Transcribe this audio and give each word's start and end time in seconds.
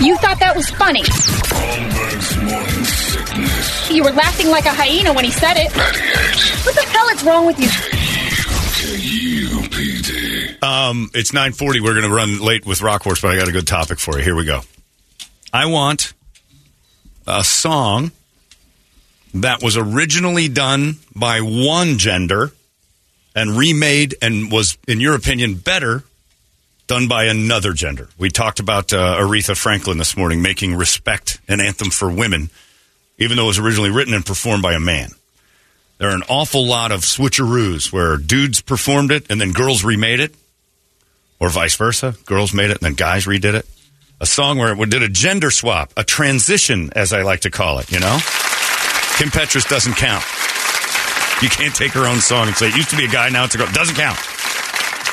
You 0.00 0.16
thought 0.16 0.38
that 0.40 0.56
was 0.56 0.70
funny. 0.70 1.02
You 3.94 4.02
were 4.02 4.12
laughing 4.12 4.48
like 4.48 4.64
a 4.64 4.70
hyena 4.72 5.12
when 5.12 5.26
he 5.26 5.30
said 5.30 5.58
it. 5.58 5.70
What 6.64 6.74
the 6.74 6.82
hell 6.82 7.08
is 7.10 7.22
wrong 7.22 7.44
with 7.46 7.58
you? 7.60 7.68
Um, 10.62 11.10
it's 11.14 11.32
940. 11.32 11.80
We're 11.80 11.94
going 11.94 12.08
to 12.08 12.14
run 12.14 12.40
late 12.40 12.64
with 12.64 12.80
Rock 12.80 13.04
Wars, 13.04 13.20
but 13.20 13.30
I 13.30 13.36
got 13.36 13.48
a 13.48 13.52
good 13.52 13.66
topic 13.66 13.98
for 13.98 14.16
you. 14.16 14.24
Here 14.24 14.34
we 14.34 14.44
go. 14.44 14.62
I 15.52 15.66
want 15.66 16.14
a 17.26 17.44
song 17.44 18.12
that 19.34 19.62
was 19.62 19.76
originally 19.76 20.48
done 20.48 20.96
by 21.14 21.40
one 21.40 21.98
gender 21.98 22.52
and 23.34 23.56
remade 23.56 24.14
and 24.22 24.50
was, 24.50 24.78
in 24.88 25.00
your 25.00 25.14
opinion, 25.14 25.56
better 25.56 26.04
done 26.90 27.06
by 27.06 27.26
another 27.26 27.72
gender. 27.72 28.08
We 28.18 28.30
talked 28.30 28.58
about 28.58 28.92
uh, 28.92 29.16
Aretha 29.20 29.56
Franklin 29.56 29.96
this 29.96 30.16
morning 30.16 30.42
making 30.42 30.74
Respect 30.74 31.40
an 31.46 31.60
anthem 31.60 31.88
for 31.88 32.10
women, 32.10 32.50
even 33.16 33.36
though 33.36 33.44
it 33.44 33.46
was 33.46 33.60
originally 33.60 33.90
written 33.90 34.12
and 34.12 34.26
performed 34.26 34.64
by 34.64 34.72
a 34.72 34.80
man. 34.80 35.10
There 35.98 36.10
are 36.10 36.16
an 36.16 36.24
awful 36.28 36.66
lot 36.66 36.90
of 36.90 37.02
switcheroos 37.02 37.92
where 37.92 38.16
dudes 38.16 38.60
performed 38.60 39.12
it 39.12 39.30
and 39.30 39.40
then 39.40 39.52
girls 39.52 39.84
remade 39.84 40.18
it, 40.18 40.34
or 41.38 41.48
vice 41.48 41.76
versa. 41.76 42.16
Girls 42.26 42.52
made 42.52 42.70
it 42.70 42.78
and 42.78 42.80
then 42.80 42.94
guys 42.94 43.24
redid 43.24 43.54
it. 43.54 43.66
A 44.20 44.26
song 44.26 44.58
where 44.58 44.72
it 44.72 44.90
did 44.90 45.04
a 45.04 45.08
gender 45.08 45.52
swap, 45.52 45.92
a 45.96 46.02
transition, 46.02 46.90
as 46.96 47.12
I 47.12 47.22
like 47.22 47.42
to 47.42 47.52
call 47.52 47.78
it, 47.78 47.92
you 47.92 48.00
know? 48.00 48.18
Kim 49.16 49.28
Petras 49.28 49.68
doesn't 49.68 49.94
count. 49.94 50.24
You 51.40 51.50
can't 51.50 51.72
take 51.72 51.92
her 51.92 52.08
own 52.08 52.18
song 52.18 52.48
and 52.48 52.56
say, 52.56 52.66
it 52.66 52.74
used 52.74 52.90
to 52.90 52.96
be 52.96 53.04
a 53.04 53.08
guy, 53.08 53.28
now 53.28 53.44
it's 53.44 53.54
a 53.54 53.58
girl. 53.58 53.70
Doesn't 53.70 53.94
count. 53.94 54.18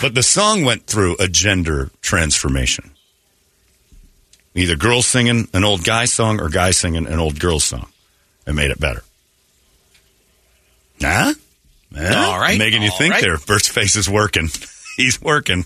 But 0.02 0.14
the 0.14 0.24
song 0.24 0.64
went 0.64 0.86
through 0.86 1.16
a 1.20 1.28
gender 1.28 1.90
transformation. 2.02 2.92
Either 4.54 4.76
girls 4.76 5.06
singing 5.08 5.48
an 5.54 5.64
old 5.64 5.84
guy 5.84 6.06
song 6.06 6.40
or 6.40 6.50
guys 6.50 6.78
singing 6.78 7.08
an 7.08 7.20
old 7.20 7.40
girl 7.40 7.60
song 7.60 7.88
and 8.46 8.56
made 8.56 8.72
it 8.72 8.80
better. 8.80 9.04
Huh? 11.02 11.34
Huh? 11.96 12.16
All 12.32 12.40
right, 12.40 12.58
Making 12.58 12.82
you 12.84 12.90
all 12.92 12.98
think 12.98 13.14
right. 13.14 13.22
there. 13.24 13.38
Bert's 13.38 13.68
face 13.68 13.96
is 13.96 14.10
working. 14.10 14.50
He's 14.98 15.22
working. 15.22 15.66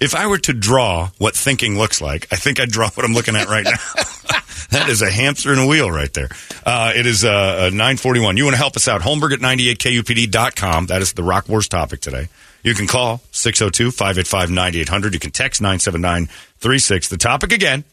If 0.00 0.14
I 0.14 0.26
were 0.26 0.38
to 0.38 0.52
draw 0.52 1.10
what 1.18 1.34
thinking 1.34 1.78
looks 1.78 2.00
like, 2.00 2.26
I 2.32 2.36
think 2.36 2.60
I'd 2.60 2.70
draw 2.70 2.90
what 2.90 3.04
I'm 3.06 3.14
looking 3.14 3.36
at 3.36 3.48
right 3.48 3.64
now. 3.64 3.70
that 4.70 4.86
is 4.88 5.02
a 5.02 5.10
hamster 5.10 5.52
in 5.52 5.58
a 5.60 5.66
wheel 5.66 5.90
right 5.90 6.12
there. 6.12 6.28
Uh, 6.66 6.92
it 6.94 7.06
is 7.06 7.24
uh, 7.24 7.28
uh, 7.30 7.70
941. 7.70 8.36
You 8.36 8.44
want 8.44 8.54
to 8.54 8.58
help 8.58 8.76
us 8.76 8.88
out? 8.88 9.00
Holmberg 9.00 9.32
at 9.32 9.38
98kupd.com. 9.40 10.86
That 10.86 11.00
is 11.00 11.12
the 11.12 11.22
Rock 11.22 11.48
Wars 11.48 11.68
topic 11.68 12.00
today. 12.00 12.28
You 12.62 12.74
can 12.74 12.86
call 12.86 13.18
602-585-9800. 13.32 15.12
You 15.14 15.18
can 15.18 15.30
text 15.30 15.60
97936. 15.62 17.08
The 17.08 17.16
topic 17.16 17.52
again, 17.52 17.84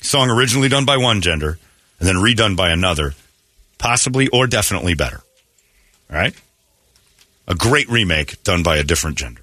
song 0.00 0.30
originally 0.30 0.68
done 0.68 0.84
by 0.84 0.96
one 0.96 1.20
gender 1.20 1.58
and 1.98 2.08
then 2.08 2.16
redone 2.16 2.56
by 2.56 2.70
another, 2.70 3.14
possibly 3.78 4.28
or 4.28 4.46
definitely 4.46 4.94
better. 4.94 5.20
All 6.10 6.16
right? 6.16 6.34
A 7.46 7.54
great 7.54 7.88
remake 7.88 8.42
done 8.42 8.62
by 8.62 8.76
a 8.76 8.82
different 8.82 9.16
gender. 9.16 9.42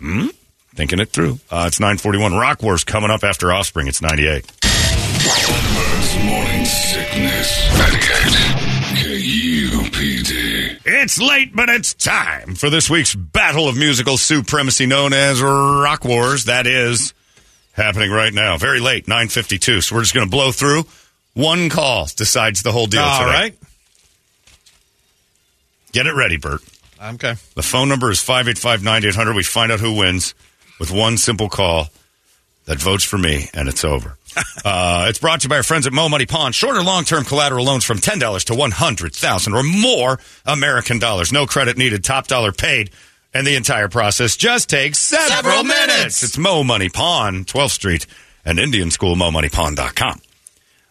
Hmm? 0.00 0.28
Thinking 0.74 0.98
it 0.98 1.10
through. 1.10 1.38
Uh, 1.50 1.64
it's 1.68 1.78
941. 1.78 2.34
Rock 2.34 2.62
Wars 2.62 2.82
coming 2.84 3.10
up 3.10 3.22
after 3.22 3.52
Offspring. 3.52 3.86
It's 3.86 4.02
98. 4.02 4.44
Holmberg's 5.24 6.24
morning 6.24 6.64
sickness. 6.64 7.68
98 7.78 8.00
KUPD. 8.00 8.43
It's 11.04 11.20
late, 11.20 11.54
but 11.54 11.68
it's 11.68 11.92
time 11.92 12.54
for 12.54 12.70
this 12.70 12.88
week's 12.88 13.14
battle 13.14 13.68
of 13.68 13.76
musical 13.76 14.16
supremacy 14.16 14.86
known 14.86 15.12
as 15.12 15.42
Rock 15.42 16.02
Wars. 16.02 16.46
That 16.46 16.66
is 16.66 17.12
happening 17.74 18.10
right 18.10 18.32
now. 18.32 18.56
Very 18.56 18.80
late, 18.80 19.06
952. 19.06 19.82
So 19.82 19.94
we're 19.94 20.00
just 20.00 20.14
going 20.14 20.26
to 20.26 20.30
blow 20.30 20.50
through. 20.50 20.84
One 21.34 21.68
call 21.68 22.06
decides 22.16 22.62
the 22.62 22.72
whole 22.72 22.86
deal 22.86 23.02
All 23.02 23.18
today. 23.18 23.30
right. 23.30 23.58
Get 25.92 26.06
it 26.06 26.14
ready, 26.14 26.38
Bert. 26.38 26.62
Okay. 27.02 27.34
The 27.54 27.62
phone 27.62 27.90
number 27.90 28.10
is 28.10 28.20
585-9800. 28.20 29.36
We 29.36 29.42
find 29.42 29.70
out 29.72 29.80
who 29.80 29.98
wins 29.98 30.34
with 30.80 30.90
one 30.90 31.18
simple 31.18 31.50
call 31.50 31.88
that 32.66 32.78
votes 32.78 33.04
for 33.04 33.18
me, 33.18 33.48
and 33.54 33.68
it's 33.68 33.84
over. 33.84 34.16
uh, 34.64 35.06
it's 35.08 35.18
brought 35.18 35.40
to 35.40 35.44
you 35.44 35.48
by 35.48 35.56
our 35.56 35.62
friends 35.62 35.86
at 35.86 35.92
Mo 35.92 36.08
Money 36.08 36.26
Pawn. 36.26 36.52
Short 36.52 36.76
or 36.76 36.82
long-term 36.82 37.24
collateral 37.24 37.64
loans 37.64 37.84
from 37.84 37.98
$10 37.98 38.44
to 38.46 38.54
100000 38.54 39.54
or 39.54 39.62
more 39.62 40.18
American 40.46 40.98
dollars. 40.98 41.32
No 41.32 41.46
credit 41.46 41.76
needed, 41.76 42.02
top 42.02 42.26
dollar 42.26 42.50
paid, 42.52 42.90
and 43.32 43.46
the 43.46 43.54
entire 43.54 43.88
process 43.88 44.36
just 44.36 44.68
takes 44.70 44.98
several, 44.98 45.28
Several 45.28 45.64
minutes. 45.64 45.96
minutes. 45.96 46.22
It's 46.22 46.38
Mo 46.38 46.64
Money 46.64 46.88
Pawn, 46.88 47.44
12th 47.44 47.70
Street, 47.70 48.06
and 48.44 48.58
Indian 48.58 48.90
School, 48.90 49.14
MoMoneyPawn.com. 49.16 50.20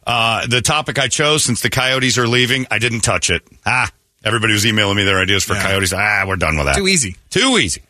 Uh, 0.06 0.45
the 0.47 0.62
topic 0.62 1.00
I 1.00 1.07
chose, 1.07 1.44
since 1.44 1.62
the 1.62 1.69
Coyotes 1.69 2.17
are 2.17 2.28
leaving, 2.28 2.67
I 2.69 2.78
didn't 2.79 3.01
touch 3.01 3.29
it. 3.29 3.41
Ah, 3.66 3.89
everybody 4.23 4.53
was 4.53 4.66
emailing 4.66 4.97
me 4.97 5.03
their 5.06 5.19
ideas 5.19 5.44
for 5.44 5.53
Yeah. 5.53 5.63
Coyotes. 5.63 5.94
Ah, 5.94 6.23
we're 6.28 6.35
done 6.35 6.57
with 6.57 6.66
that. 6.66 6.75
Too 6.75 6.88
easy. 6.88 7.16
Too 7.29 7.57
easy. 7.57 7.81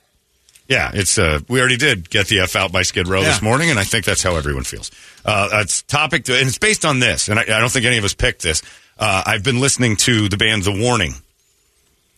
Yeah, 0.73 0.89
it's 0.91 1.19
uh, 1.19 1.39
we 1.47 1.59
already 1.59 1.77
did 1.77 2.09
get 2.09 2.25
the 2.27 2.39
F 2.39 2.55
out 2.55 2.71
by 2.71 2.81
Skid 2.81 3.07
Row 3.07 3.21
this 3.21 3.43
morning, 3.43 3.69
and 3.69 3.77
I 3.77 3.83
think 3.83 4.05
that's 4.05 4.23
how 4.23 4.37
everyone 4.37 4.63
feels. 4.63 4.89
Uh, 5.23 5.49
it's 5.61 5.83
topic, 5.83 6.23
to, 6.25 6.35
and 6.35 6.47
it's 6.47 6.57
based 6.57 6.83
on 6.83 6.99
this, 6.99 7.29
and 7.29 7.37
I, 7.37 7.43
I 7.43 7.59
don't 7.59 7.71
think 7.71 7.85
any 7.85 7.99
of 7.99 8.03
us 8.03 8.15
picked 8.15 8.41
this. 8.41 8.63
Uh, 8.97 9.21
I've 9.23 9.43
been 9.43 9.59
listening 9.59 9.97
to 9.97 10.29
the 10.29 10.37
band 10.37 10.63
The 10.63 10.71
Warning 10.71 11.13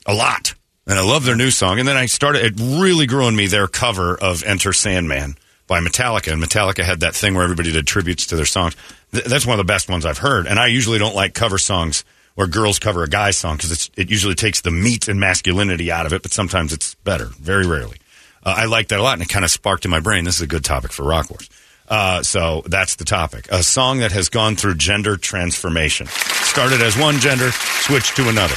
a 0.05 0.13
lot, 0.13 0.53
and 0.87 0.97
I 0.97 1.03
love 1.03 1.25
their 1.25 1.35
new 1.35 1.51
song. 1.51 1.79
And 1.79 1.87
then 1.87 1.97
I 1.97 2.05
started; 2.05 2.45
it 2.45 2.53
really 2.57 3.07
grew 3.07 3.25
on 3.25 3.35
me 3.35 3.47
their 3.47 3.67
cover 3.67 4.15
of 4.17 4.41
"Enter 4.43 4.71
Sandman" 4.71 5.35
by 5.67 5.81
Metallica, 5.81 6.31
and 6.31 6.41
Metallica 6.41 6.85
had 6.85 7.01
that 7.01 7.13
thing 7.13 7.33
where 7.33 7.43
everybody 7.43 7.73
did 7.73 7.85
tributes 7.85 8.27
to 8.27 8.37
their 8.37 8.45
songs. 8.45 8.77
Th- 9.11 9.25
that's 9.25 9.45
one 9.45 9.59
of 9.59 9.65
the 9.65 9.69
best 9.69 9.89
ones 9.89 10.05
I've 10.05 10.19
heard, 10.19 10.47
and 10.47 10.57
I 10.59 10.67
usually 10.67 10.97
don't 10.97 11.13
like 11.13 11.33
cover 11.33 11.57
songs 11.57 12.05
where 12.35 12.47
girls 12.47 12.79
cover 12.79 13.03
a 13.03 13.09
guy's 13.09 13.35
song 13.35 13.57
because 13.57 13.89
it 13.97 14.09
usually 14.09 14.35
takes 14.35 14.61
the 14.61 14.71
meat 14.71 15.09
and 15.09 15.19
masculinity 15.19 15.91
out 15.91 16.05
of 16.05 16.13
it, 16.13 16.21
but 16.21 16.31
sometimes 16.31 16.71
it's 16.71 16.95
better. 16.95 17.25
Very 17.39 17.67
rarely. 17.67 17.97
Uh, 18.45 18.53
I 18.57 18.65
like 18.65 18.89
that 18.89 18.99
a 18.99 19.03
lot, 19.03 19.13
and 19.13 19.23
it 19.23 19.29
kind 19.29 19.43
of 19.43 19.51
sparked 19.51 19.85
in 19.85 19.91
my 19.91 19.99
brain. 19.99 20.23
This 20.23 20.35
is 20.35 20.41
a 20.41 20.47
good 20.47 20.63
topic 20.63 20.91
for 20.91 21.03
Rock 21.03 21.29
Wars. 21.29 21.49
Uh, 21.87 22.23
so 22.23 22.63
that's 22.67 22.95
the 22.95 23.05
topic. 23.05 23.47
A 23.51 23.63
song 23.63 23.99
that 23.99 24.11
has 24.11 24.29
gone 24.29 24.55
through 24.55 24.75
gender 24.75 25.17
transformation. 25.17 26.07
Started 26.07 26.81
as 26.81 26.97
one 26.97 27.19
gender, 27.19 27.51
switched 27.51 28.15
to 28.17 28.29
another, 28.29 28.55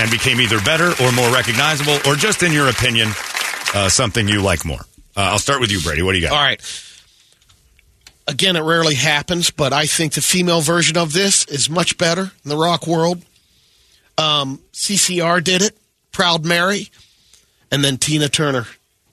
and 0.00 0.10
became 0.10 0.40
either 0.40 0.60
better 0.60 0.92
or 1.02 1.12
more 1.12 1.30
recognizable, 1.32 1.98
or 2.06 2.14
just 2.14 2.42
in 2.42 2.52
your 2.52 2.68
opinion, 2.68 3.08
uh, 3.74 3.88
something 3.88 4.28
you 4.28 4.42
like 4.42 4.64
more. 4.64 4.80
Uh, 5.16 5.30
I'll 5.32 5.38
start 5.38 5.60
with 5.60 5.70
you, 5.70 5.80
Brady. 5.80 6.02
What 6.02 6.12
do 6.12 6.18
you 6.18 6.26
got? 6.26 6.32
All 6.36 6.42
right. 6.42 6.60
Again, 8.26 8.56
it 8.56 8.62
rarely 8.62 8.94
happens, 8.94 9.50
but 9.50 9.72
I 9.72 9.86
think 9.86 10.12
the 10.12 10.20
female 10.20 10.60
version 10.60 10.98
of 10.98 11.12
this 11.12 11.44
is 11.46 11.70
much 11.70 11.96
better 11.98 12.30
in 12.44 12.48
the 12.48 12.56
rock 12.56 12.86
world. 12.86 13.22
Um, 14.18 14.60
CCR 14.72 15.42
did 15.42 15.62
it, 15.62 15.76
Proud 16.12 16.44
Mary, 16.44 16.88
and 17.70 17.82
then 17.82 17.96
Tina 17.96 18.28
Turner 18.28 18.66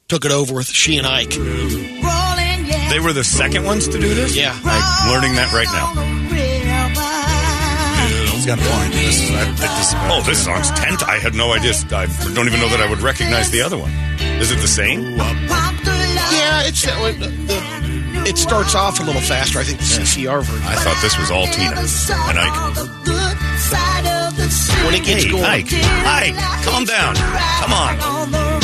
took 0.07 0.25
it 0.25 0.31
over 0.31 0.53
with 0.53 0.67
She 0.67 0.97
and 0.97 1.07
Ike. 1.07 1.31
They 2.89 2.99
were 2.99 3.13
the 3.13 3.23
second 3.23 3.65
ones 3.65 3.87
to 3.87 3.99
do 3.99 4.13
this? 4.13 4.35
Yeah. 4.35 4.57
I'm 4.63 5.11
learning 5.11 5.35
that 5.35 5.51
right 5.51 5.67
now. 5.73 5.87
He's 8.31 8.45
got 8.45 8.59
a 8.59 8.61
point. 8.61 8.93
This 8.93 9.23
is, 9.23 9.31
I, 9.31 9.51
this, 9.57 9.93
Oh, 10.13 10.21
this 10.25 10.43
song's 10.45 10.69
tent. 10.71 11.03
I 11.07 11.17
had 11.17 11.33
no 11.33 11.53
idea. 11.53 11.73
I 11.91 12.05
don't 12.35 12.47
even 12.47 12.59
know 12.59 12.69
that 12.69 12.79
I 12.81 12.89
would 12.89 13.01
recognize 13.01 13.49
the 13.49 13.61
other 13.61 13.77
one. 13.77 13.91
Is 14.39 14.51
it 14.51 14.59
the 14.59 14.67
same? 14.67 15.01
Yeah, 15.17 16.67
it's 16.67 16.83
that 16.85 16.99
one. 17.01 17.19
The, 17.19 17.27
the- 17.29 17.85
it 18.27 18.37
starts 18.39 18.73
off 18.73 18.99
a 18.99 19.03
little 19.03 19.21
faster. 19.21 19.59
I 19.59 19.63
think 19.63 19.77
the 19.77 19.83
CCR 19.85 20.41
version. 20.41 20.65
I 20.67 20.73
thought 20.75 20.97
this 21.01 21.15
was 21.17 21.29
all 21.29 21.45
Tina 21.45 21.77
and 21.77 22.39
Ike. 22.39 22.57
When 24.85 24.95
it 24.95 25.03
gets 25.05 25.25
Hey, 25.25 25.29
going, 25.31 25.43
Ike, 25.43 25.67
Ike, 25.71 26.63
calm 26.65 26.85
down. 26.85 27.15
Come 27.15 27.73
on. 27.73 28.54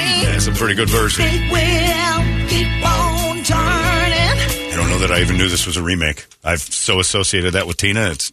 That's 0.00 0.46
a 0.46 0.52
pretty 0.52 0.74
good 0.74 0.88
version. 0.90 1.24
I 3.48 4.72
don't 4.76 4.90
know 4.90 4.98
that 4.98 5.10
I 5.12 5.20
even 5.20 5.36
knew 5.38 5.48
this 5.48 5.66
was 5.66 5.76
a 5.76 5.82
remake. 5.82 6.26
I've 6.44 6.60
so 6.60 7.00
associated 7.00 7.54
that 7.54 7.66
with 7.66 7.76
Tina. 7.78 8.10
It's 8.10 8.30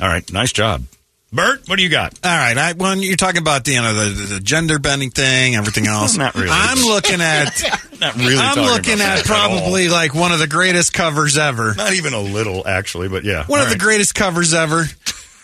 all 0.00 0.08
right. 0.08 0.30
Nice 0.32 0.52
job, 0.52 0.84
Bert. 1.32 1.68
What 1.68 1.76
do 1.76 1.82
you 1.82 1.88
got? 1.90 2.18
All 2.24 2.30
right, 2.36 2.56
I, 2.56 2.72
when 2.72 3.02
you're 3.02 3.16
talking 3.16 3.40
about 3.42 3.64
the, 3.64 3.72
you 3.72 3.82
know 3.82 3.92
the, 3.94 4.34
the 4.34 4.40
gender 4.40 4.78
bending 4.78 5.10
thing, 5.10 5.56
everything 5.56 5.86
else, 5.88 6.16
Not 6.16 6.34
really. 6.34 6.48
I'm 6.50 6.78
looking 6.78 7.20
at 7.20 7.62
Not 8.00 8.16
really. 8.16 8.36
I'm 8.38 8.56
looking 8.58 8.94
about 8.94 9.18
at 9.18 9.24
that 9.26 9.30
all. 9.30 9.58
probably 9.58 9.88
like 9.88 10.14
one 10.14 10.32
of 10.32 10.38
the 10.38 10.46
greatest 10.48 10.92
covers 10.94 11.36
ever. 11.36 11.74
not 11.74 11.92
even 11.92 12.14
a 12.14 12.20
little 12.20 12.66
actually, 12.66 13.08
but 13.08 13.24
yeah. 13.24 13.44
One 13.46 13.60
All 13.60 13.66
of 13.66 13.72
the 13.72 13.78
greatest 13.78 14.14
covers 14.14 14.54
ever, 14.54 14.84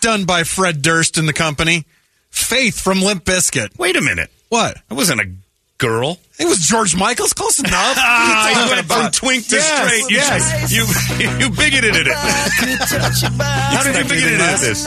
done 0.01 0.25
by 0.25 0.45
Fred 0.45 0.81
Durst 0.83 1.19
and 1.19 1.29
the 1.29 1.33
company. 1.35 1.85
Faith 2.31 2.81
from 2.81 3.01
Limp 3.03 3.25
Bizkit. 3.25 3.79
Wait 3.79 3.97
a 3.97 4.01
minute. 4.01 4.31
What? 4.49 4.77
That 4.89 4.95
wasn't 4.95 5.21
a 5.21 5.29
girl. 5.79 6.19
It 6.39 6.47
was 6.47 6.59
George 6.59 6.95
Michael's 6.97 7.33
close 7.33 7.59
enough. 7.59 7.73
Ah, 7.99 8.49
you 8.49 8.65
you 8.65 8.71
went 8.77 8.89
talking 8.89 9.03
from 9.05 9.13
twink 9.13 9.47
to 9.49 9.57
Yes, 9.57 9.67
straight. 9.89 10.11
You, 10.11 10.17
yes. 10.17 10.71
you, 11.21 11.29
you 11.47 11.51
bigoted 11.51 12.07
it. 12.07 12.15
How 12.15 13.83
did 13.83 13.93
you 13.95 14.01
Expect 14.01 14.09
bigot 14.09 14.25
it 14.25 14.33
anything 14.33 14.35
at 14.35 14.41
less? 14.41 14.61
this? 14.63 14.87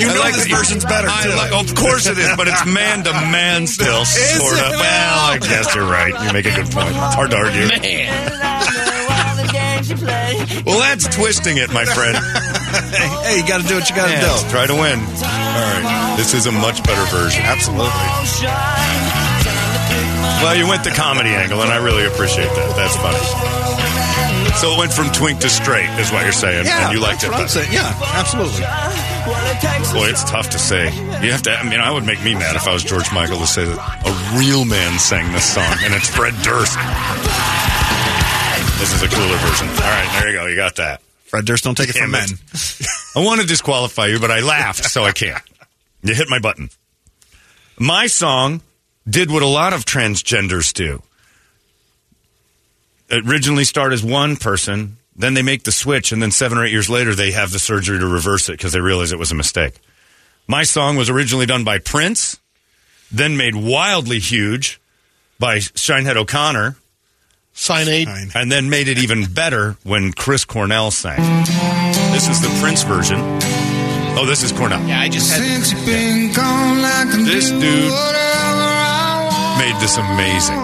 You 0.00 0.08
I 0.08 0.14
know 0.14 0.20
like 0.20 0.34
this 0.34 0.46
version's 0.46 0.84
better 0.84 1.08
too. 1.22 1.30
like- 1.36 1.52
of 1.52 1.74
course 1.74 2.06
it 2.06 2.18
is, 2.18 2.30
but 2.36 2.46
it's 2.48 2.64
man 2.66 3.02
to 3.04 3.12
man 3.12 3.66
still, 3.66 4.04
sort 4.04 4.58
of. 4.58 4.72
it? 4.72 4.76
Well, 4.76 5.18
I 5.32 5.38
guess 5.40 5.74
you're 5.74 5.84
right. 5.88 6.12
You 6.24 6.32
make 6.32 6.46
a 6.46 6.54
good 6.54 6.70
point. 6.70 6.88
It's 6.88 7.14
hard 7.14 7.30
to 7.32 7.36
argue. 7.36 7.66
Man. 7.68 8.10
well, 10.66 10.78
that's 10.78 11.08
twisting 11.14 11.56
it, 11.58 11.72
my 11.72 11.84
friend. 11.84 12.16
Hey, 12.70 13.40
you 13.40 13.46
got 13.46 13.60
to 13.62 13.66
do 13.68 13.74
what 13.76 13.88
you 13.90 13.96
got 13.96 14.06
to 14.06 14.12
Yeah, 14.14 14.26
do. 14.42 14.50
try 14.50 14.66
to 14.66 14.74
win. 14.74 14.98
All 15.00 15.66
right, 15.80 16.14
this 16.16 16.34
is 16.34 16.46
a 16.46 16.52
much 16.52 16.82
better 16.84 17.04
version. 17.14 17.42
Absolutely. 17.42 17.90
Well, 20.42 20.56
you 20.56 20.66
went 20.66 20.84
the 20.84 20.90
comedy 20.90 21.30
angle, 21.30 21.60
and 21.60 21.70
I 21.70 21.76
really 21.84 22.06
appreciate 22.06 22.48
that. 22.48 22.72
That's 22.76 22.96
funny. 22.96 23.20
So 24.56 24.72
it 24.74 24.78
went 24.78 24.92
from 24.92 25.12
twink 25.12 25.40
to 25.40 25.48
straight, 25.50 25.88
is 26.00 26.10
what 26.12 26.22
you're 26.24 26.32
saying, 26.32 26.64
Yeah, 26.66 26.84
and 26.88 26.92
you 26.94 27.00
liked 27.00 27.20
that's 27.22 27.24
it 27.24 27.30
what 27.32 27.40
I'm 27.42 27.48
saying. 27.48 27.72
Yeah, 27.72 27.92
absolutely. 28.16 28.64
Boy, 29.92 30.08
it's 30.08 30.24
tough 30.24 30.48
to 30.50 30.58
say. 30.58 30.86
You 31.22 31.32
have 31.32 31.42
to. 31.42 31.52
I 31.52 31.62
mean, 31.68 31.80
I 31.80 31.90
would 31.92 32.04
make 32.04 32.22
me 32.24 32.34
mad 32.34 32.56
if 32.56 32.66
I 32.66 32.72
was 32.72 32.82
George 32.82 33.12
Michael 33.12 33.38
to 33.38 33.46
say 33.46 33.64
that 33.64 33.76
a 33.78 34.38
real 34.38 34.64
man 34.64 34.98
sang 34.98 35.30
this 35.32 35.44
song, 35.44 35.76
and 35.84 35.92
it's 35.94 36.08
Fred 36.08 36.32
Durst. 36.42 36.72
This 38.80 38.96
is 38.96 39.02
a 39.04 39.08
cooler 39.12 39.36
version. 39.44 39.68
All 39.68 39.92
right, 39.92 40.08
there 40.20 40.30
you 40.32 40.36
go. 40.38 40.46
You 40.46 40.56
got 40.56 40.76
that. 40.76 41.00
Fred 41.30 41.44
Durst, 41.44 41.62
don't 41.62 41.76
take 41.76 41.90
it 41.90 41.92
from 41.92 42.10
Damn 42.10 42.26
men. 42.26 42.28
I 43.16 43.24
want 43.24 43.40
to 43.40 43.46
disqualify 43.46 44.06
you, 44.06 44.18
but 44.18 44.32
I 44.32 44.40
laughed, 44.40 44.84
so 44.84 45.04
I 45.04 45.12
can't. 45.12 45.40
You 46.02 46.12
hit 46.12 46.28
my 46.28 46.40
button. 46.40 46.70
My 47.78 48.08
song 48.08 48.62
did 49.08 49.30
what 49.30 49.42
a 49.44 49.46
lot 49.46 49.72
of 49.72 49.84
transgenders 49.84 50.74
do. 50.74 51.04
It 53.08 53.24
originally 53.28 53.62
started 53.62 53.94
as 53.94 54.02
one 54.02 54.36
person, 54.36 54.96
then 55.14 55.34
they 55.34 55.42
make 55.42 55.62
the 55.62 55.70
switch, 55.70 56.10
and 56.10 56.20
then 56.20 56.32
seven 56.32 56.58
or 56.58 56.64
eight 56.64 56.72
years 56.72 56.90
later, 56.90 57.14
they 57.14 57.30
have 57.30 57.52
the 57.52 57.60
surgery 57.60 58.00
to 58.00 58.06
reverse 58.08 58.48
it 58.48 58.52
because 58.52 58.72
they 58.72 58.80
realize 58.80 59.12
it 59.12 59.18
was 59.18 59.30
a 59.30 59.36
mistake. 59.36 59.74
My 60.48 60.64
song 60.64 60.96
was 60.96 61.08
originally 61.08 61.46
done 61.46 61.62
by 61.62 61.78
Prince, 61.78 62.40
then 63.12 63.36
made 63.36 63.54
wildly 63.54 64.18
huge 64.18 64.80
by 65.38 65.58
Shinehead 65.58 66.16
O'Connor, 66.16 66.74
Cyanide. 67.64 68.06
Fine. 68.08 68.30
and 68.34 68.50
then 68.50 68.70
made 68.70 68.88
it 68.88 68.96
even 68.98 69.26
better 69.26 69.76
when 69.82 70.12
Chris 70.12 70.46
Cornell 70.46 70.90
sang. 70.90 71.20
This 72.10 72.26
is 72.26 72.40
the 72.40 72.48
Prince 72.62 72.82
version. 72.84 73.18
Oh, 74.16 74.24
this 74.26 74.42
is 74.42 74.50
Cornell. 74.50 74.82
Yeah, 74.88 74.98
I 75.00 75.08
just 75.10 75.30
had. 75.30 75.42
This 75.42 75.72
dude 77.50 77.92
made 79.60 79.76
this 79.80 79.96
amazing. 79.98 80.58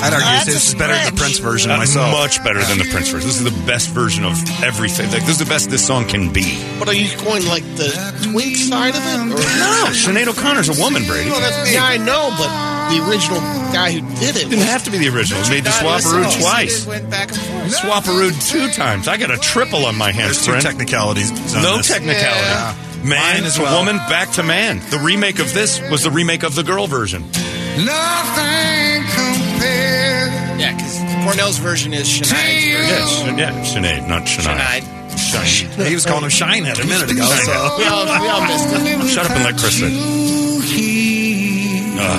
I'd 0.00 0.12
argue 0.14 0.26
That's 0.26 0.46
this 0.46 0.68
is 0.68 0.74
better 0.74 0.94
than 0.94 1.14
the. 1.14 1.20
Prince 1.20 1.38
version 1.38 1.70
Uh, 1.70 1.78
myself. 1.78 2.12
Much 2.12 2.42
better 2.44 2.62
than 2.64 2.78
the 2.78 2.84
Prince 2.90 3.08
version. 3.10 3.28
This 3.28 3.38
is 3.40 3.44
the 3.44 3.66
best 3.66 3.90
version 3.90 4.24
of 4.24 4.36
everything. 4.62 5.10
Like, 5.10 5.22
this 5.22 5.30
is 5.30 5.38
the 5.38 5.44
best 5.50 5.70
this 5.70 5.86
song 5.86 6.06
can 6.06 6.32
be. 6.32 6.58
But 6.78 6.88
are 6.88 6.94
you 6.94 7.08
going 7.18 7.44
like 7.46 7.64
the 7.76 7.90
twink 8.30 8.56
side 8.56 8.94
of 8.94 9.02
it? 9.02 9.16
Or? 9.16 9.28
No, 9.58 9.90
Sinead 9.94 10.28
O'Connor's 10.28 10.68
a 10.68 10.80
woman, 10.82 11.04
Brady. 11.06 11.30
No, 11.30 11.38
that's, 11.40 11.72
yeah, 11.72 11.84
I 11.84 11.96
know, 11.98 12.30
but 12.38 12.48
the 12.88 13.08
original 13.08 13.40
guy 13.72 13.92
who 13.92 14.00
did 14.20 14.36
it 14.36 14.48
didn't 14.50 14.66
have 14.66 14.84
to 14.84 14.90
be 14.90 14.98
the 14.98 15.08
original. 15.08 15.40
It 15.42 15.50
made 15.50 15.64
the 15.64 15.70
Swaparoo 15.70 16.40
twice. 16.40 16.86
Went 16.86 17.08
back 17.10 17.28
and 17.30 17.38
forth. 17.38 17.74
Swaparoo 17.76 18.50
two 18.50 18.68
times. 18.70 19.08
I 19.08 19.16
got 19.16 19.30
a 19.30 19.38
triple 19.38 19.86
on 19.86 19.96
my 19.96 20.12
hands, 20.12 20.36
There's 20.36 20.44
two 20.44 20.50
friend. 20.52 20.62
technicalities. 20.64 21.30
on 21.54 21.62
No 21.62 21.76
this. 21.78 21.88
technicality. 21.88 22.40
Yeah. 22.40 22.74
Man 23.04 23.36
Mine 23.36 23.44
as 23.44 23.54
to 23.56 23.62
well. 23.62 23.78
woman, 23.78 23.96
back 24.08 24.32
to 24.32 24.42
man. 24.42 24.80
The 24.90 24.98
remake 24.98 25.38
of 25.38 25.54
this 25.54 25.80
was 25.90 26.02
the 26.02 26.10
remake 26.10 26.42
of 26.42 26.54
the 26.56 26.64
girl 26.64 26.86
version. 26.88 27.22
Nothing 27.22 29.04
compared. 29.14 30.32
Yeah, 30.60 30.74
because 30.74 30.98
Cornell's 31.24 31.58
version 31.58 31.92
is 31.94 32.08
Shania's 32.08 32.26
version. 32.32 33.38
Yes, 33.38 33.74
yeah, 33.74 33.98
Sinead, 34.00 34.08
not 34.08 34.22
Shania. 34.22 34.80
Shania. 35.18 35.86
He 35.86 35.94
was 35.94 36.06
calling 36.06 36.24
him 36.24 36.30
Shinehead 36.30 36.82
a 36.82 36.86
minute 36.86 37.10
ago. 37.10 37.24
So. 37.24 37.76
We 37.78 37.84
all, 37.84 38.04
we 38.04 38.28
all 38.28 38.42
missed 38.46 38.68
it. 38.72 39.08
Shut 39.10 39.26
up 39.26 39.32
and 39.32 39.44
let 39.44 39.56
Chris 39.58 39.78
sing. 39.78 40.47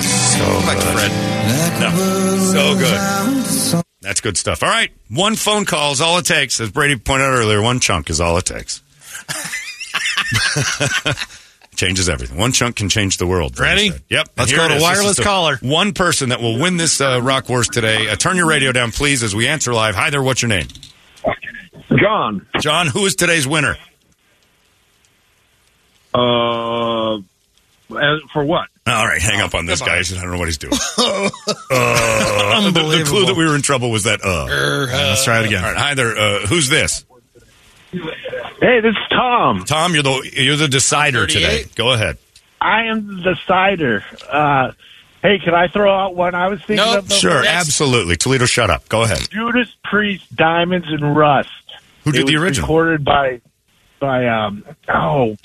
So 0.00 0.44
Back 0.66 0.78
to 0.78 0.84
good. 0.84 0.94
Fred. 0.94 1.80
No, 1.80 1.90
so 2.52 2.74
good. 2.78 3.84
That's 4.00 4.20
good 4.20 4.36
stuff. 4.36 4.62
All 4.62 4.68
right, 4.68 4.90
one 5.08 5.34
phone 5.36 5.64
call 5.64 5.92
is 5.92 6.00
all 6.00 6.18
it 6.18 6.24
takes. 6.26 6.60
As 6.60 6.70
Brady 6.70 6.96
pointed 6.96 7.24
out 7.24 7.34
earlier, 7.38 7.60
one 7.60 7.80
chunk 7.80 8.08
is 8.10 8.20
all 8.20 8.36
it 8.38 8.44
takes. 8.46 8.82
Changes 11.76 12.08
everything. 12.08 12.36
One 12.36 12.52
chunk 12.52 12.76
can 12.76 12.88
change 12.88 13.16
the 13.16 13.26
world. 13.26 13.54
Brady 13.54 13.74
Ready? 13.74 13.90
said. 13.90 14.02
Yep. 14.10 14.28
Let's 14.36 14.52
go 14.52 14.68
to 14.68 14.78
wireless 14.80 15.18
caller. 15.20 15.58
One 15.62 15.92
person 15.92 16.28
that 16.30 16.40
will 16.40 16.58
win 16.60 16.76
this 16.76 17.00
uh, 17.00 17.20
Rock 17.22 17.48
Wars 17.48 17.68
today. 17.68 18.08
Uh, 18.08 18.16
turn 18.16 18.36
your 18.36 18.46
radio 18.48 18.70
down, 18.72 18.90
please, 18.92 19.22
as 19.22 19.34
we 19.34 19.48
answer 19.48 19.72
live. 19.72 19.94
Hi 19.94 20.10
there. 20.10 20.22
What's 20.22 20.42
your 20.42 20.50
name? 20.50 20.66
John, 21.98 22.46
John. 22.60 22.86
Who 22.88 23.06
is 23.06 23.14
today's 23.14 23.46
winner? 23.48 23.76
uh, 26.14 27.16
as- 27.16 27.22
for 28.32 28.44
what? 28.44 28.68
All 28.86 29.06
right, 29.06 29.20
hang 29.20 29.40
up 29.40 29.54
on 29.54 29.66
this 29.66 29.80
guy. 29.80 29.98
I 29.98 30.02
don't 30.02 30.30
know 30.32 30.38
what 30.38 30.48
he's 30.48 30.58
doing. 30.58 30.72
uh, 30.98 32.70
the, 32.70 32.70
the 32.72 33.04
clue 33.06 33.26
that 33.26 33.34
we 33.36 33.44
were 33.46 33.54
in 33.54 33.62
trouble 33.62 33.90
was 33.90 34.04
that. 34.04 34.20
Uh. 34.24 34.46
Let's 34.46 35.24
try 35.24 35.40
it 35.40 35.46
again. 35.46 35.64
All 35.64 35.70
right, 35.70 35.78
hi 35.78 35.94
there. 35.94 36.16
Uh, 36.16 36.46
who's 36.46 36.68
this? 36.68 37.04
Hey, 37.92 38.80
this 38.80 38.92
is 38.92 39.08
Tom. 39.10 39.64
Tom, 39.64 39.94
you're 39.94 40.02
the 40.02 40.30
you're 40.34 40.56
the 40.56 40.68
decider 40.68 41.26
today. 41.26 41.64
Go 41.74 41.92
ahead. 41.92 42.18
I 42.60 42.84
am 42.84 43.06
the 43.22 43.34
decider. 43.34 44.04
Uh, 44.28 44.72
hey, 45.22 45.38
can 45.38 45.54
I 45.54 45.68
throw 45.68 45.92
out 45.92 46.14
one 46.14 46.34
I 46.34 46.48
was 46.48 46.60
thinking 46.60 46.76
Nope. 46.76 47.04
of? 47.04 47.12
Sure, 47.12 47.42
Next. 47.42 47.48
absolutely. 47.68 48.16
Toledo, 48.16 48.44
shut 48.46 48.70
up. 48.70 48.88
Go 48.88 49.02
ahead. 49.02 49.28
Judas 49.30 49.74
Priest, 49.84 50.34
Diamonds 50.36 50.86
and 50.90 51.16
Rust. 51.16 51.48
Who 52.04 52.12
did 52.12 52.22
It 52.22 52.26
the 52.26 52.34
was 52.36 52.42
original? 52.44 52.66
Recorded 52.68 53.04
by, 53.04 53.40
by 53.98 54.26
um, 54.28 54.64
oh, 54.88 55.36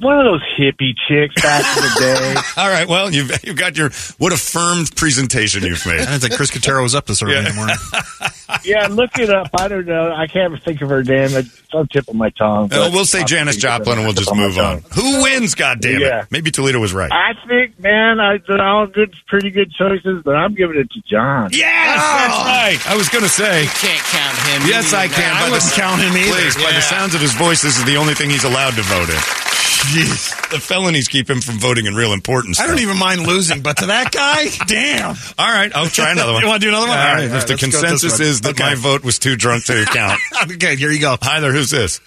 one 0.00 0.18
of 0.18 0.24
those 0.24 0.42
hippie 0.58 0.94
chicks 1.08 1.40
back 1.42 1.76
in 1.76 1.82
the 1.82 1.94
day. 2.00 2.34
All 2.62 2.68
right. 2.68 2.88
Well, 2.88 3.12
you've 3.12 3.30
you've 3.44 3.56
got 3.56 3.76
your 3.76 3.90
what 4.18 4.32
affirmed 4.32 4.94
presentation 4.96 5.62
you've 5.64 5.84
made. 5.86 6.00
I 6.00 6.04
didn't 6.06 6.20
think 6.20 6.34
Chris 6.34 6.50
Katero 6.50 6.82
was 6.82 6.94
up 6.94 7.06
this 7.06 7.22
early 7.22 7.34
Yeah. 7.34 7.38
in 7.40 7.44
the 7.46 7.54
morning. 7.54 7.76
yeah, 8.64 8.86
look 8.88 9.18
it 9.18 9.30
up. 9.30 9.50
I 9.58 9.68
don't 9.68 9.86
know. 9.86 10.12
I 10.12 10.26
can't 10.26 10.60
think 10.62 10.80
of 10.82 10.88
her 10.90 11.02
name. 11.02 11.30
It's 11.34 11.50
on 11.74 11.82
the 11.82 11.88
tip 11.88 12.08
of 12.08 12.14
my 12.14 12.30
tongue. 12.30 12.66
Uh, 12.72 12.76
well, 12.88 12.92
we'll 12.92 13.04
say 13.04 13.20
I'll 13.20 13.26
Janis 13.26 13.56
think 13.56 13.64
of 13.64 13.80
it 13.80 13.84
Joplin, 13.84 13.98
and 13.98 14.06
we'll 14.06 14.14
just 14.14 14.34
move 14.34 14.58
on. 14.58 14.82
Who 14.94 15.22
wins? 15.22 15.54
God 15.54 15.80
damn 15.80 16.00
Yeah. 16.00 16.22
it! 16.22 16.28
Maybe 16.30 16.50
Toledo 16.50 16.78
was 16.80 16.92
right. 16.94 17.10
I 17.12 17.32
think, 17.46 17.78
man, 17.78 18.20
I, 18.20 18.38
they're 18.46 18.62
all 18.62 18.86
good, 18.86 19.14
pretty 19.26 19.50
good 19.50 19.70
choices, 19.72 20.22
but 20.24 20.34
I'm 20.36 20.54
giving 20.54 20.76
it 20.78 20.90
to 20.92 21.00
John. 21.10 21.50
Yes, 21.52 21.98
that's 22.00 22.34
oh! 22.34 22.44
right. 22.46 22.90
I 22.90 22.96
was 22.96 23.08
going 23.08 23.24
to 23.24 23.28
say. 23.30 23.66
Can't 23.66 24.02
count 24.04 24.36
him. 24.48 24.68
Yes, 24.70 24.92
I 24.94 25.08
can. 25.08 25.36
I 25.36 25.40
By 25.40 25.46
the- 25.46 25.52
wouldn't 25.52 25.72
count 25.72 26.00
him 26.02 26.16
either. 26.16 26.32
Please, 26.32 26.56
by 26.56 26.72
the 26.72 26.80
sounds 26.82 27.14
of 27.14 27.20
his 27.20 27.34
voice, 27.34 27.62
this 27.62 27.78
is 27.78 27.84
the 27.84 27.96
only 27.96 28.14
thing 28.14 28.30
he's 28.30 28.44
allowed 28.44 28.74
to 28.74 28.82
vote 28.82 29.10
in. 29.10 29.47
Jeez. 29.78 30.50
The 30.50 30.58
felonies 30.60 31.08
keep 31.08 31.30
him 31.30 31.40
from 31.40 31.58
voting 31.58 31.86
in 31.86 31.94
real 31.94 32.12
importance. 32.12 32.58
I 32.60 32.66
don't 32.66 32.80
even 32.80 32.98
mind 32.98 33.26
losing, 33.26 33.62
but 33.62 33.76
to 33.78 33.86
that 33.86 34.10
guy, 34.12 34.46
damn. 34.66 35.14
All 35.38 35.48
right, 35.52 35.70
I'll 35.74 35.86
try 35.86 36.10
another 36.12 36.32
one. 36.32 36.42
You 36.48 36.48
wanna 36.48 36.58
do 36.60 36.68
another 36.68 36.88
one? 36.88 36.98
All 36.98 37.06
All 37.06 37.14
right. 37.14 37.14
right, 37.14 37.24
If 37.24 37.30
the 37.30 37.34
let's 37.36 37.44
go 37.46 37.52
with 37.52 37.60
this 37.60 37.80
consensus 37.80 38.20
is 38.20 38.40
that 38.42 38.50
Okay. 38.50 38.64
my 38.64 38.74
vote 38.74 39.04
was 39.04 39.18
too 39.18 39.36
drunk 39.36 39.64
to 39.66 39.84
count. 39.86 40.20
okay, 40.52 40.76
here 40.76 40.90
you 40.90 41.00
go. 41.00 41.16
Hi 41.22 41.40
there. 41.40 41.52
Who's 41.52 41.70
this? 41.70 42.00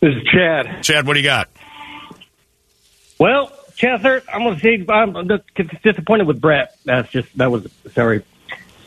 This 0.00 0.14
is 0.14 0.22
Chad. 0.24 0.82
Chad, 0.82 1.06
what 1.06 1.14
do 1.14 1.20
you 1.20 1.24
got? 1.24 1.48
Well, 3.18 3.50
Chester, 3.76 4.22
I'm 4.32 4.42
going 4.42 4.56
to 4.56 4.60
say 4.60 4.84
I'm 4.92 5.28
just 5.28 5.82
disappointed 5.82 6.26
with 6.26 6.40
Brett. 6.40 6.76
That's 6.84 7.10
just 7.10 7.36
that 7.38 7.50
was 7.50 7.66
sorry. 7.94 8.22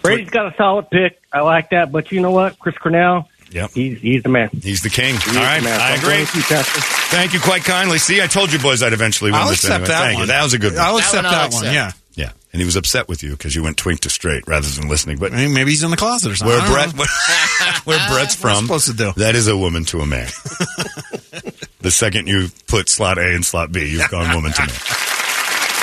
Brady's 0.01 0.29
got 0.29 0.53
a 0.53 0.56
solid 0.58 0.89
pick. 0.89 1.20
I 1.34 1.41
like 1.41 1.72
that, 1.72 1.91
but 1.91 2.12
you 2.12 2.22
know 2.22 2.32
what? 2.32 2.58
Chris 2.60 2.77
Cornell, 2.77 3.28
Yep. 3.51 3.72
he's 3.72 4.00
he's 4.00 4.24
the 4.24 4.29
man. 4.29 4.50
He's 4.62 4.82
the 4.82 4.89
king. 4.89 5.15
He's 5.15 5.36
All 5.36 5.41
right, 5.44 5.60
the 5.60 5.65
man. 5.65 5.79
I 5.82 5.96
agree. 5.96 6.24
Thank 6.25 6.36
you, 6.36 6.41
Chester. 6.44 6.82
Thank 7.15 7.34
you 7.34 7.39
quite 7.39 7.63
kindly. 7.63 7.98
See, 7.98 8.22
I 8.22 8.27
told 8.27 8.51
you 8.53 8.60
boys 8.60 8.84
I'd 8.84 8.94
eventually 8.94 9.32
win 9.32 9.39
I'll 9.41 9.50
this 9.50 9.63
accept 9.63 9.74
anyway. 9.74 9.88
that 9.88 10.00
Thank 10.01 10.13
one. 10.15 10.22
you. 10.22 10.27
That 10.27 10.44
was 10.44 10.53
a 10.53 10.60
good 10.60 10.74
one. 10.74 10.82
I'll 10.82 10.96
That 10.98 11.03
accept 11.03 11.24
one 11.25 11.34
I'll 11.34 11.50
that 11.50 11.53
one. 11.56 11.63
Yeah. 11.65 11.91
yeah, 12.15 12.32
and 12.53 12.60
he 12.62 12.65
was 12.65 12.75
upset 12.75 13.08
with 13.08 13.24
you 13.24 13.32
because 13.32 13.56
you 13.56 13.63
went 13.63 13.77
twink 13.77 14.01
to 14.01 14.10
straight 14.10 14.48
rather 14.48 14.68
than 14.68 14.88
listening. 14.88 15.18
But 15.18 15.34
I 15.34 15.38
mean, 15.38 15.53
maybe 15.53 15.72
he's 15.72 15.82
in 15.84 15.89
the 15.91 15.98
closet 15.98 16.32
or 16.32 16.36
something. 16.36 16.56
where 16.58 16.68
Brett, 16.72 16.96
know. 16.96 17.03
where 17.86 18.08
Brett's 18.10 18.36
from, 18.36 18.65
supposed 18.65 18.88
to 18.88 18.94
do? 18.94 19.12
that 19.18 19.34
is 19.36 19.48
a 19.48 19.58
woman 19.58 19.84
to 19.86 20.01
a 20.01 20.06
man. 20.06 20.27
the 21.82 21.91
second 21.91 22.27
you 22.27 22.48
put 22.68 22.88
slot 22.89 23.18
A 23.18 23.34
and 23.34 23.46
slot 23.46 23.72
B, 23.72 23.89
you've 23.89 24.10
gone 24.10 24.36
woman 24.36 24.51
to 24.53 24.62
man. 24.62 24.70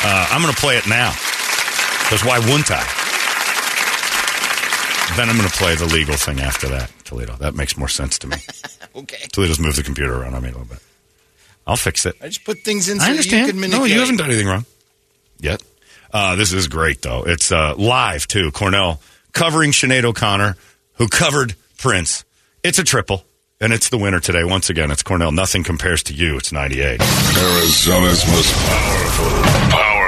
Uh, 0.08 0.28
I'm 0.30 0.40
going 0.42 0.54
to 0.54 0.60
play 0.60 0.76
it 0.76 0.86
now. 0.86 1.10
Because 1.10 2.22
why 2.24 2.38
wouldn't 2.38 2.70
I? 2.70 2.84
Then 5.14 5.30
I'm 5.30 5.36
going 5.36 5.48
to 5.48 5.56
play 5.56 5.74
the 5.76 5.86
legal 5.86 6.14
thing 6.16 6.40
after 6.40 6.68
that, 6.68 6.90
Toledo. 7.04 7.36
That 7.36 7.54
makes 7.54 7.76
more 7.76 7.88
sense 7.88 8.18
to 8.20 8.26
me. 8.26 8.36
Okay. 8.96 9.26
Toledo's 9.30 9.58
moved 9.60 9.76
the 9.76 9.82
computer 9.82 10.14
around 10.22 10.32
on 10.34 10.42
me 10.42 10.48
a 10.48 10.52
little 10.52 10.66
bit. 10.66 10.78
I'll 11.66 11.76
fix 11.76 12.06
it. 12.06 12.14
I 12.22 12.28
just 12.28 12.44
put 12.46 12.60
things 12.60 12.88
in 12.88 12.98
so 12.98 13.04
I 13.04 13.08
you 13.08 13.10
understand. 13.12 13.50
can 13.60 13.70
no, 13.70 13.84
you 13.84 14.00
haven't 14.00 14.16
done 14.16 14.28
anything 14.30 14.46
wrong 14.46 14.64
yet. 15.38 15.62
Uh, 16.10 16.34
this 16.34 16.54
is 16.54 16.66
great, 16.66 17.02
though. 17.02 17.22
It's 17.26 17.52
uh, 17.52 17.74
live, 17.76 18.26
too. 18.26 18.50
Cornell 18.52 19.02
covering 19.32 19.72
Sinead 19.72 20.04
O'Connor, 20.04 20.56
who 20.94 21.08
covered 21.08 21.56
Prince. 21.76 22.24
It's 22.62 22.78
a 22.78 22.84
triple, 22.84 23.24
and 23.60 23.70
it's 23.74 23.90
the 23.90 23.98
winner 23.98 24.18
today. 24.20 24.44
Once 24.44 24.70
again, 24.70 24.90
it's 24.90 25.02
Cornell. 25.02 25.30
Nothing 25.30 25.62
compares 25.62 26.02
to 26.04 26.14
you. 26.14 26.38
It's 26.38 26.50
98. 26.52 26.98
Arizona's 27.02 28.26
most 28.30 28.54
powerful, 28.54 29.26
powerful 29.76 29.95